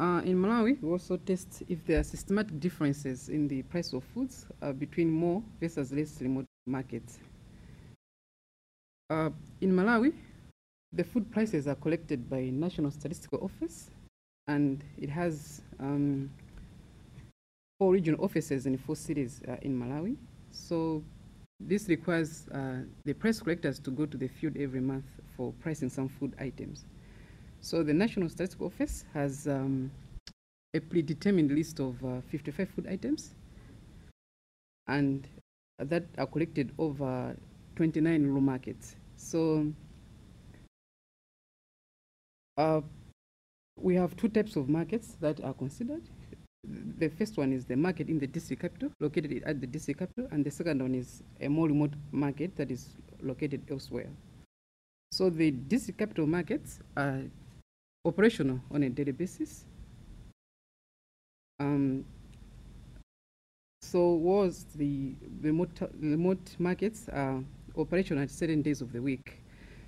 Uh, 0.00 0.22
in 0.24 0.34
Malawi, 0.34 0.80
we 0.80 0.88
also 0.90 1.18
test 1.18 1.62
if 1.68 1.84
there 1.84 2.00
are 2.00 2.02
systematic 2.02 2.58
differences 2.58 3.28
in 3.28 3.46
the 3.46 3.60
price 3.64 3.92
of 3.92 4.02
foods 4.14 4.46
uh, 4.62 4.72
between 4.72 5.10
more 5.10 5.42
versus 5.60 5.92
less 5.92 6.22
remote 6.22 6.46
markets. 6.66 7.18
Uh, 9.10 9.28
in 9.60 9.70
Malawi, 9.70 10.14
the 10.94 11.04
food 11.04 11.30
prices 11.30 11.68
are 11.68 11.74
collected 11.74 12.30
by 12.30 12.44
National 12.44 12.90
Statistical 12.90 13.40
Office, 13.44 13.90
and 14.48 14.82
it 14.98 15.10
has 15.10 15.60
um, 15.78 16.30
four 17.78 17.92
regional 17.92 18.24
offices 18.24 18.64
in 18.64 18.78
four 18.78 18.96
cities 18.96 19.42
uh, 19.48 19.56
in 19.60 19.78
Malawi. 19.78 20.16
So 20.50 21.04
this 21.60 21.90
requires 21.90 22.48
uh, 22.48 22.84
the 23.04 23.12
price 23.12 23.38
collectors 23.40 23.78
to 23.80 23.90
go 23.90 24.06
to 24.06 24.16
the 24.16 24.28
field 24.28 24.56
every 24.56 24.80
month 24.80 25.04
for 25.36 25.52
pricing 25.60 25.90
some 25.90 26.08
food 26.08 26.32
items. 26.40 26.86
So 27.62 27.82
the 27.82 27.92
National 27.92 28.28
Statistical 28.28 28.68
Office 28.68 29.04
has 29.12 29.46
um, 29.46 29.90
a 30.72 30.80
predetermined 30.80 31.52
list 31.52 31.78
of 31.78 32.02
uh, 32.04 32.20
55 32.30 32.68
food 32.70 32.86
items, 32.86 33.34
and 34.88 35.28
that 35.78 36.04
are 36.16 36.26
collected 36.26 36.72
over 36.78 37.36
29 37.76 38.24
rural 38.24 38.40
markets. 38.40 38.96
So 39.16 39.72
uh, 42.56 42.80
we 43.76 43.94
have 43.94 44.16
two 44.16 44.28
types 44.28 44.56
of 44.56 44.68
markets 44.70 45.16
that 45.20 45.42
are 45.44 45.52
considered. 45.52 46.02
The 46.98 47.08
first 47.08 47.36
one 47.36 47.52
is 47.52 47.66
the 47.66 47.76
market 47.76 48.08
in 48.08 48.18
the 48.18 48.26
district 48.26 48.62
capital, 48.62 48.90
located 49.00 49.42
at 49.44 49.60
the 49.60 49.66
district 49.66 50.00
capital, 50.00 50.28
and 50.30 50.44
the 50.44 50.50
second 50.50 50.80
one 50.80 50.94
is 50.94 51.22
a 51.40 51.48
more 51.48 51.68
remote 51.68 51.92
market 52.10 52.56
that 52.56 52.70
is 52.70 52.94
located 53.22 53.62
elsewhere. 53.70 54.08
So 55.12 55.28
the 55.28 55.50
district 55.50 55.98
capital 55.98 56.26
markets 56.26 56.78
are 56.96 57.22
operational 58.04 58.60
on 58.70 58.82
a 58.82 58.88
daily 58.88 59.12
basis. 59.12 59.64
Um, 61.58 62.04
so 63.82 64.12
was 64.12 64.66
the 64.76 65.14
remote, 65.42 65.70
remote 66.00 66.56
markets 66.58 67.08
are 67.12 67.42
operational 67.76 68.22
at 68.22 68.30
certain 68.30 68.62
days 68.62 68.80
of 68.80 68.92
the 68.92 69.02
week. 69.02 69.42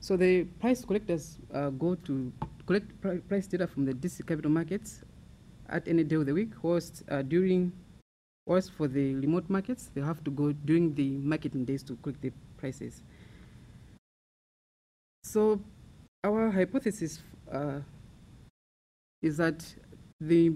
So 0.00 0.16
the 0.16 0.44
price 0.60 0.84
collectors 0.84 1.38
uh, 1.52 1.70
go 1.70 1.94
to 1.94 2.32
collect 2.66 3.00
pri 3.00 3.18
price 3.18 3.46
data 3.46 3.66
from 3.66 3.84
the 3.84 3.94
district 3.94 4.28
capital 4.28 4.50
markets 4.50 5.02
at 5.68 5.88
any 5.88 6.04
day 6.04 6.16
of 6.16 6.26
the 6.26 6.34
week, 6.34 6.50
whilst 6.62 7.02
uh, 7.10 7.22
during, 7.22 7.72
whilst 8.46 8.70
for 8.72 8.86
the 8.86 9.14
remote 9.16 9.48
markets, 9.48 9.90
they 9.94 10.00
have 10.00 10.22
to 10.22 10.30
go 10.30 10.52
during 10.52 10.94
the 10.94 11.10
marketing 11.18 11.64
days 11.64 11.82
to 11.82 11.96
collect 11.96 12.20
the 12.22 12.32
prices. 12.58 13.02
So 15.24 15.60
our 16.22 16.50
hypothesis 16.50 17.22
uh, 17.50 17.80
is 19.26 19.36
that 19.36 19.64
the 20.20 20.52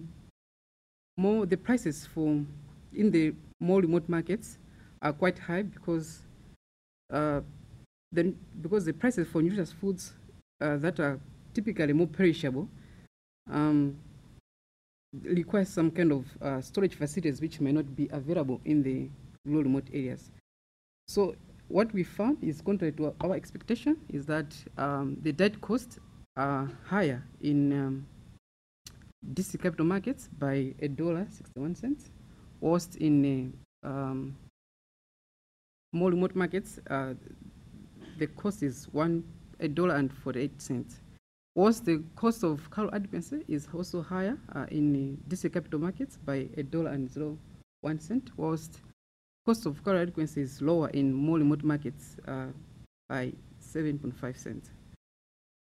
more 1.17 1.45
the 1.45 1.57
prices 1.57 2.07
for 2.15 2.29
in 2.95 3.11
the 3.11 3.35
more 3.61 3.81
remote 3.81 4.09
markets 4.09 4.59
are 5.03 5.13
quite 5.13 5.39
high 5.39 5.63
because 5.63 6.23
uh, 7.13 7.41
then 8.13 8.37
because 8.63 8.85
the 8.85 8.93
prices 8.93 9.27
for 9.29 9.43
nutritious 9.43 9.73
foods 9.73 10.13
uh, 10.61 10.77
that 10.77 11.01
are 11.01 11.19
typically 11.53 11.93
more 11.93 12.07
perishable 12.07 12.69
um, 13.51 13.97
require 15.25 15.65
some 15.65 15.91
kind 15.91 16.13
of 16.13 16.25
uh, 16.41 16.61
storage 16.61 16.95
facilities 16.95 17.41
which 17.41 17.61
may 17.61 17.73
not 17.73 17.97
be 17.97 18.09
available 18.13 18.61
in 18.65 18.83
the 18.83 19.09
rural 19.45 19.65
remote 19.65 19.89
areas. 19.93 20.31
So 21.09 21.35
what 21.69 21.93
we 21.93 22.05
found 22.05 22.39
is 22.43 22.61
contrary 22.61 22.93
to 22.93 23.15
our 23.21 23.35
expectation 23.35 23.97
is 24.09 24.27
that 24.27 24.55
um, 24.79 25.17
the 25.23 25.33
diet 25.33 25.61
costs 25.61 25.99
are 26.37 26.71
higher 26.87 27.23
in 27.43 27.73
um, 27.73 28.07
district 29.35 29.63
capital 29.63 29.87
markets 29.87 30.29
by 30.39 30.75
a 30.81 30.89
dollar 30.89 31.27
61 31.31 31.75
cents, 31.75 32.11
whilst 32.61 32.97
in 32.97 33.55
uh, 33.85 33.89
um, 33.89 34.37
more 35.93 36.11
remote 36.11 36.35
markets, 36.35 36.79
uh, 36.89 37.15
the 38.19 38.27
cost 38.27 38.63
is 38.63 38.89
one 38.93 39.25
a 39.61 39.69
dollar 39.69 39.97
and 39.97 40.13
48 40.13 40.61
cents. 40.61 41.01
Whilst 41.55 41.85
the 41.85 42.03
cost 42.17 42.45
of 42.45 42.71
caloric 42.71 42.95
adequacy 42.95 43.45
is 43.49 43.69
also 43.75 44.03
higher 44.03 44.39
uh, 44.55 44.67
in 44.71 45.19
district 45.29 45.55
capital 45.55 45.81
markets 45.81 46.17
by 46.17 46.49
a 46.57 46.63
dollar 46.63 46.91
and 46.91 47.11
zero 47.11 47.37
one 47.81 47.99
cent, 47.99 48.31
whilst 48.37 48.81
cost 49.45 49.67
of 49.67 49.83
caloric 49.83 50.09
adequacy 50.09 50.43
is 50.43 50.63
lower 50.63 50.89
in 50.91 51.13
more 51.13 51.39
remote 51.39 51.63
markets 51.63 52.17
uh, 52.29 52.47
by 53.09 53.33
7.5 53.61 54.37
cents. 54.37 54.71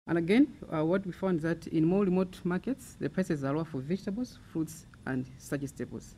And 0.07 0.19
again, 0.19 0.53
uh, 0.71 0.85
what 0.85 1.03
we 1.03 1.11
found 1.11 1.37
is 1.37 1.43
that 1.43 1.65
in 1.67 1.83
more 1.83 2.03
remote 2.03 2.39
markets, 2.43 2.95
the 2.99 3.09
prices 3.09 3.43
are 3.43 3.55
lower 3.55 3.65
for 3.65 3.81
vegetables, 3.81 4.37
fruits, 4.53 4.85
and 5.07 5.25
staples. 5.39 6.13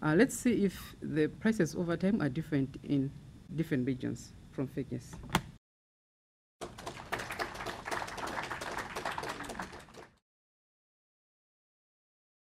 Uh, 0.00 0.14
let's 0.16 0.34
see 0.34 0.64
if 0.64 0.96
the 1.02 1.28
prices 1.28 1.74
over 1.74 1.94
time 1.94 2.22
are 2.22 2.30
different 2.30 2.76
in 2.84 3.10
different 3.54 3.86
regions 3.86 4.32
from 4.52 4.66
figures. 4.66 5.14